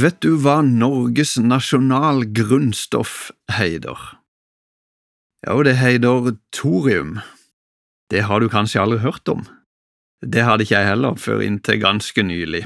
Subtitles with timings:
[0.00, 3.98] Vet du hva Norges nasjonalgrunnstoff heter?
[5.44, 7.18] Jo, det heter thorium.
[8.08, 9.42] Det har du kanskje aldri hørt om?
[10.24, 12.62] Det hadde ikke jeg heller før inntil ganske nylig.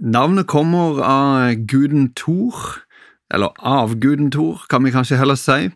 [0.00, 2.80] Navnet kommer av guden Thor,
[3.30, 5.70] eller avguden Thor, kan vi kanskje heller si,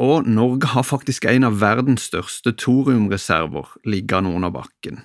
[0.00, 5.02] og Norge har faktisk en av verdens største thoriumreserver liggende under bakken.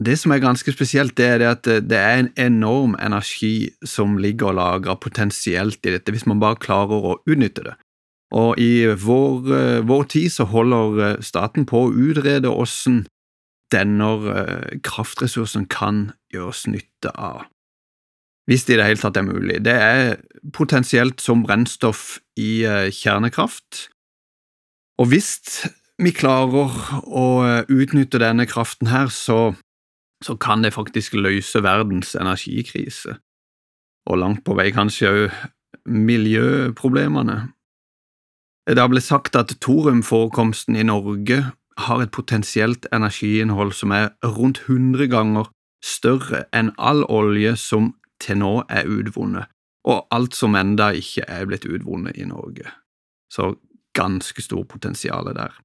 [0.00, 4.48] Det som er ganske spesielt, det er at det er en enorm energi som ligger
[4.48, 7.76] og lagrer potensielt i dette, hvis man bare klarer å utnytte det.
[8.30, 13.04] Og i vår, eh, vår tid så holder eh, staten på å utrede hvordan
[13.74, 17.48] denne eh, kraftressursen kan gjøres nytte av.
[18.48, 19.60] Hvis det i det hele tatt er mulig.
[19.62, 20.16] Det er
[20.54, 23.90] potensielt som brennstoff i kjernekraft,
[24.98, 25.68] og hvis
[26.02, 26.72] vi klarer
[27.06, 27.26] å
[27.68, 29.52] utnytte denne kraften her, så
[30.24, 33.16] så kan det faktisk løse verdens energikrise,
[34.06, 35.38] og langt på vei kanskje òg
[35.86, 37.38] miljøproblemene.
[38.68, 41.40] Det har blitt sagt at thoriumforekomsten i Norge
[41.78, 45.48] har et potensielt energiinnhold som er rundt 100 ganger
[45.84, 49.48] større enn all olje som til nå er utvunnet,
[49.88, 52.68] og alt som enda ikke er blitt utvunnet i Norge.
[53.32, 53.54] Så
[53.96, 55.56] ganske stort potensial der.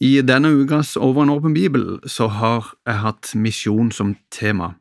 [0.00, 4.76] I denne ukas Over en åpen bibel så har jeg hatt misjon som tema.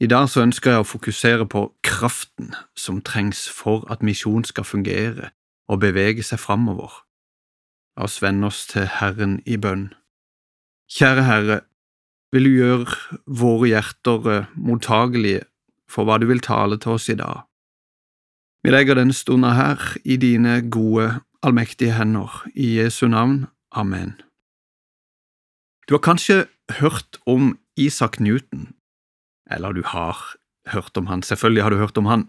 [0.00, 4.64] I dag så ønsker jeg å fokusere på kraften som trengs for at misjon skal
[4.64, 5.30] fungere
[5.68, 7.02] og bevege seg framover.
[7.96, 9.90] La oss vende oss til Herren i bønn.
[10.92, 11.60] Kjære Herre,
[12.32, 15.46] vil du gjøre våre hjerter eh, mottagelige
[15.88, 17.44] for hva du vil tale til oss i dag.
[18.64, 23.46] Vi legger denne stunda her i dine gode, allmektige hender, i Jesu navn.
[23.72, 24.16] Amen.
[25.86, 26.46] Du har kanskje
[26.80, 28.72] hørt om Isaac Newton,
[29.50, 30.18] eller du har
[30.72, 32.24] hørt om han, selvfølgelig har du hørt om han.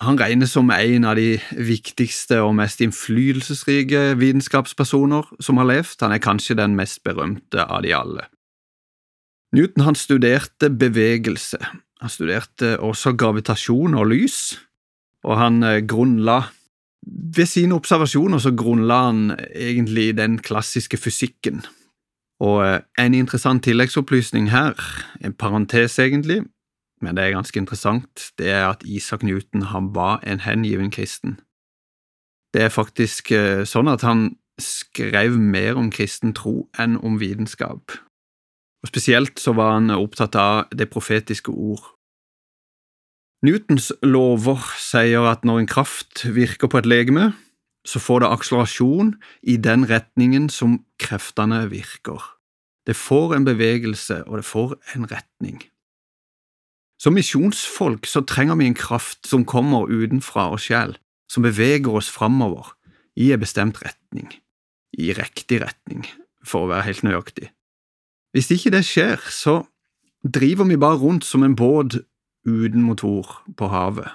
[0.00, 6.14] Han regnes som en av de viktigste og mest innflytelsesrike vitenskapspersoner som har levd, han
[6.16, 8.24] er kanskje den mest berømte av de alle.
[9.52, 11.60] Newton han studerte bevegelse,
[12.00, 14.56] han studerte også gravitasjon og lys,
[15.28, 16.46] og han eh, grunnla
[17.36, 19.20] Ved sine observasjoner så grunnla han
[19.56, 21.62] egentlig den klassiske fysikken,
[22.40, 24.74] og eh, en interessant tilleggsopplysning her,
[25.24, 26.42] en parentes egentlig,
[27.00, 31.40] men det er ganske interessant, det er at Isak Newton han var en hengiven kristen.
[32.54, 37.96] Det er faktisk eh, sånn at han skrev mer om kristen tro enn om vitenskap.
[38.80, 41.84] Og Spesielt så var han opptatt av det profetiske ord.
[43.44, 47.30] Newtons lover sier at når en kraft virker på et legeme,
[47.86, 52.20] så får det akselerasjon i den retningen som kreftene virker.
[52.86, 55.60] Det får en bevegelse, og det får en retning.
[57.00, 60.98] Som misjonsfolk så trenger vi en kraft som kommer utenfra oss selv,
[61.30, 62.74] som beveger oss framover
[63.16, 64.28] i en bestemt retning,
[64.98, 66.04] i riktig retning,
[66.44, 67.48] for å være helt nøyaktig.
[68.34, 69.62] Hvis ikke det skjer, så
[70.22, 72.02] driver vi bare rundt som en båt
[72.46, 74.10] uten motor på havet.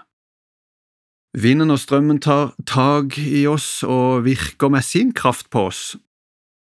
[1.36, 5.98] Vinden og strømmen tar tak i oss og virker med sin kraft på oss.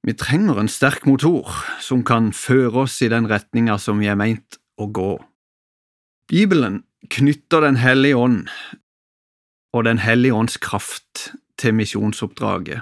[0.07, 1.51] Vi trenger en sterk motor
[1.83, 5.17] som kan føre oss i den retninga som vi er meint å gå.
[6.31, 8.47] Bibelen knytter Den hellige ånd
[9.75, 12.81] og Den hellige ånds kraft til misjonsoppdraget,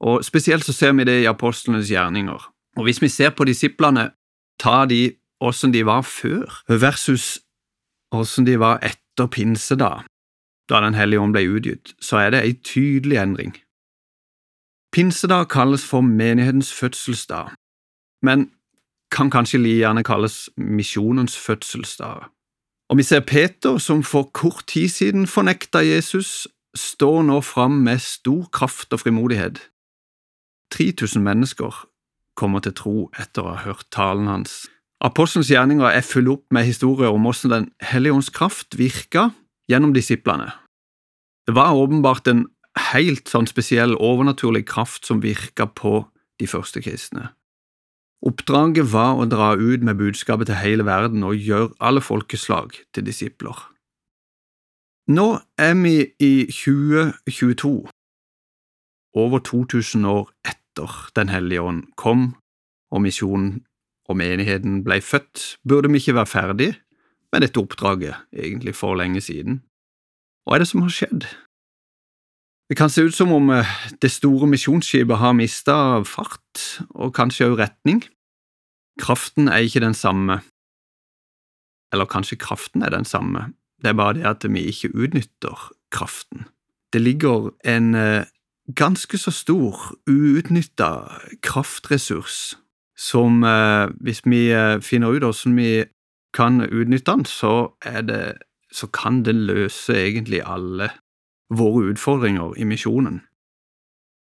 [0.00, 2.40] og spesielt så ser vi det i apostlenes gjerninger.
[2.78, 4.10] Og hvis vi ser på disiplene,
[4.58, 7.40] tar de åssen de var før, versus
[8.14, 10.02] åssen de var etter pinse, da
[10.68, 13.52] Den hellige ånd ble utgitt, så er det ei tydelig endring.
[14.94, 17.50] Pinsedag kalles for menighetens fødselsdag,
[18.22, 18.50] men
[19.10, 22.24] kan kanskje like gjerne kalles misjonens fødselsdag.
[22.90, 27.98] Og vi ser Peter, som for kort tid siden fornekta Jesus, står nå fram med
[27.98, 29.70] stor kraft og frimodighet.
[30.72, 31.86] 3000 mennesker
[32.36, 34.66] kommer til tro etter å ha hørt talen hans.
[35.04, 39.30] Apostelens gjerninger er full opp med historier om hvordan Den hellige ånds kraft virka
[39.70, 40.52] gjennom disiplene.
[41.46, 42.46] Det var åpenbart en
[42.94, 46.04] helt sånn spesiell overnaturlig kraft som virka på
[46.40, 47.30] de første kristne.
[48.24, 53.04] Oppdraget var å dra ut med budskapet til hele verden og gjøre alle folkeslag til
[53.04, 53.58] disipler.
[55.12, 55.26] Nå
[55.60, 57.74] er vi i 2022,
[59.14, 62.32] over 2000 år etter Den hellige ånd kom
[62.90, 63.60] og misjonen
[64.08, 66.70] og menigheten ble født, burde vi ikke være ferdig
[67.34, 69.58] med dette oppdraget egentlig for lenge siden.
[70.46, 71.26] Hva er det som har skjedd?
[72.70, 73.68] Det kan se ut som om eh,
[74.02, 75.76] det store misjonsskipet har mista
[76.08, 78.04] fart, og kanskje også retning.
[79.00, 80.40] Kraften er ikke den samme.
[81.92, 86.48] eller kanskje kraften er den samme, det er bare det at vi ikke utnytter kraften.
[86.92, 88.24] Det ligger en eh,
[88.74, 90.90] ganske så stor, uutnytta
[91.42, 92.56] kraftressurs
[92.98, 94.50] som eh, hvis vi
[94.82, 95.84] finner ut hvordan vi
[96.34, 98.34] kan utnytte den, så, det,
[98.72, 100.90] så kan det løse egentlig alle
[101.54, 103.22] våre utfordringer i misjonen.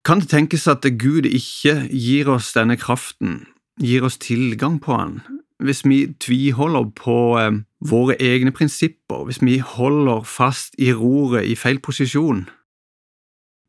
[0.05, 3.47] Kan det tenkes at Gud ikke gir oss denne kraften,
[3.79, 5.21] gir oss tilgang på den,
[5.63, 7.61] hvis vi tviholder på eh,
[7.91, 12.49] våre egne prinsipper, hvis vi holder fast i roret i feil posisjon?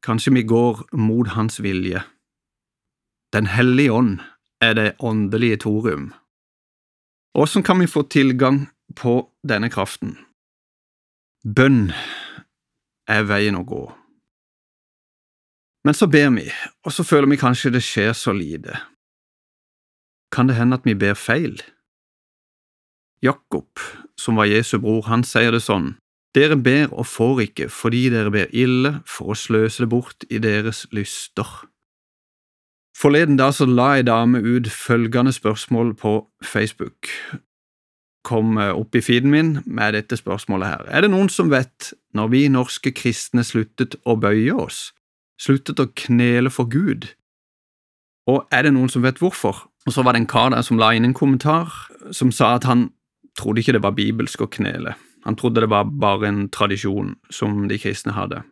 [0.04, 2.02] Kanskje vi går mot Hans vilje.
[3.34, 4.20] Den hellige ånd
[4.62, 6.14] er det åndelige torium.
[7.34, 10.18] Hvordan kan vi få tilgang på denne kraften?
[11.42, 11.90] Bønn
[13.10, 13.84] er veien å gå.
[15.84, 16.46] Men så ber vi,
[16.86, 18.78] og så føler vi kanskje det skjer så lite.
[20.32, 21.58] Kan det hende at vi ber feil?
[23.26, 23.82] Jakob,
[24.14, 25.96] som var Jesu bror, han sier det sånn,
[26.38, 30.38] dere ber og får ikke fordi dere ber ille for å sløse det bort i
[30.38, 31.50] deres lyster.
[33.04, 37.10] Forleden da så la ei dame ut følgende spørsmål på Facebook.
[38.24, 40.86] Kom eh, opp i feeden min med dette spørsmålet her.
[40.88, 44.94] Er det noen som vet når vi norske kristne sluttet å bøye oss,
[45.36, 47.10] sluttet å knele for Gud?
[48.32, 49.66] Og er det noen som vet hvorfor?
[49.84, 51.76] Og så var det en kar der som la inn en kommentar
[52.16, 52.88] som sa at han
[53.36, 54.96] trodde ikke det var bibelsk å knele.
[55.28, 58.46] Han trodde det var bare en tradisjon som de kristne hadde.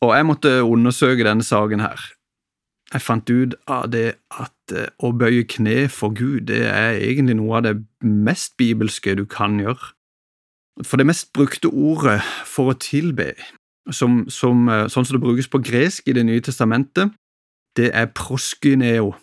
[0.00, 2.00] Og jeg måtte undersøke denne saken her.
[2.92, 7.38] Jeg fant ut av det at eh, å bøye kne for Gud, det er egentlig
[7.38, 7.74] noe av det
[8.04, 9.94] mest bibelske du kan gjøre.
[10.84, 13.32] For det mest brukte ordet for å tilbe,
[13.92, 17.16] som, som, eh, sånn som det brukes på gresk i Det nye testamentet,
[17.76, 19.14] det er proskyneo.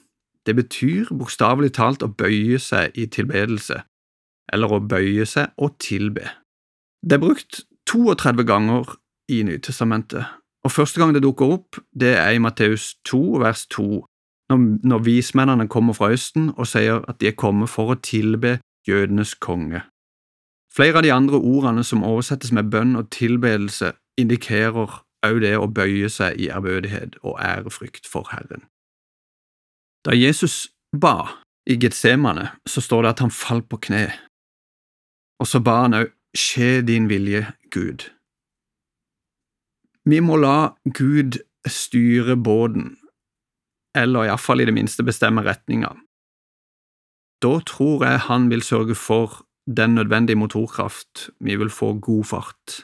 [0.46, 3.84] Det betyr bokstavelig talt å bøye seg i tilbedelse,
[4.54, 6.26] eller å bøye seg og tilbe.
[7.06, 8.96] Det er brukt 32 ganger
[9.30, 10.26] i Nytestamentet,
[10.70, 14.06] og Første gang det dukker opp, det er i Matteus 2, vers 2,
[14.50, 18.60] når, når vismennene kommer fra Østen og sier at de er kommet for å tilbe
[18.88, 19.82] jødenes konge.
[20.70, 25.66] Flere av de andre ordene som oversettes med bønn og tilbedelse, indikerer også det å
[25.66, 28.68] bøye seg i ærbødighet og ærefrykt for Herren.
[30.06, 31.34] Da Jesus ba
[31.66, 34.06] i Getsemane, så står det at han falt på kne,
[35.42, 38.04] og så ba han òg Skje din vilje, Gud.
[40.10, 41.38] Vi må la Gud
[41.70, 42.96] styre båten,
[43.98, 45.92] eller iallfall i det minste bestemme retninga.
[47.44, 52.80] Da tror jeg han vil sørge for den nødvendige motorkraft, vi vil få god fart.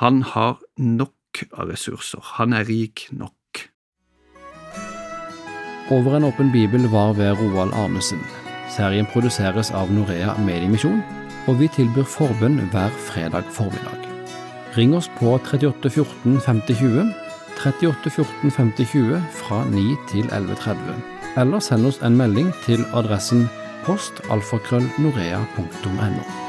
[0.00, 3.68] Han har nok av ressurser, han er rik nok.
[5.92, 8.22] Over en åpen bibel var ved Roald Arnesen.
[8.72, 11.02] Serien produseres av Norea Mediemisjon,
[11.48, 14.03] og vi tilbyr forbønn hver fredag formiddag.
[14.76, 17.12] Ring oss på 38 14 50 20,
[17.58, 20.78] 38 14 50 20 fra 9 til 11.30,
[21.40, 23.48] eller send oss en melding til adressen
[23.86, 26.43] postalfakrøllnorea.no.